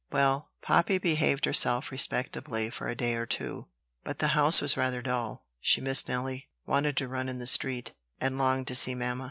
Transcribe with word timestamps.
Well, 0.11 0.49
Poppy 0.63 0.97
behaved 0.97 1.45
herself 1.45 1.91
respectably 1.91 2.71
for 2.71 2.87
a 2.87 2.95
day 2.95 3.13
or 3.13 3.27
two; 3.27 3.67
but 4.03 4.17
the 4.17 4.29
house 4.29 4.59
was 4.59 4.75
rather 4.75 4.99
dull, 5.03 5.45
she 5.59 5.79
missed 5.79 6.07
Nelly, 6.09 6.49
wanted 6.65 6.97
to 6.97 7.07
run 7.07 7.29
in 7.29 7.37
the 7.37 7.45
street, 7.45 7.93
and 8.19 8.35
longed 8.39 8.65
to 8.69 8.75
see 8.75 8.95
mamma. 8.95 9.19